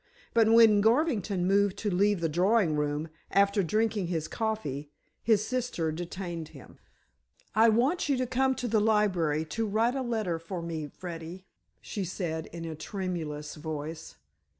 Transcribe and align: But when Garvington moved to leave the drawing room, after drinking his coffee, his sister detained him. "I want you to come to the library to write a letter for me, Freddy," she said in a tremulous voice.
But 0.33 0.49
when 0.51 0.81
Garvington 0.81 1.45
moved 1.45 1.77
to 1.77 1.91
leave 1.91 2.21
the 2.21 2.27
drawing 2.27 2.75
room, 2.75 3.09
after 3.29 3.61
drinking 3.61 4.07
his 4.07 4.27
coffee, 4.27 4.89
his 5.21 5.45
sister 5.45 5.91
detained 5.91 6.47
him. 6.57 6.79
"I 7.53 7.69
want 7.69 8.09
you 8.09 8.17
to 8.17 8.25
come 8.25 8.55
to 8.55 8.67
the 8.67 8.81
library 8.81 9.45
to 9.45 9.67
write 9.67 9.93
a 9.93 10.01
letter 10.01 10.39
for 10.39 10.63
me, 10.63 10.87
Freddy," 10.87 11.45
she 11.81 12.03
said 12.03 12.47
in 12.47 12.65
a 12.65 12.73
tremulous 12.73 13.53
voice. 13.53 14.15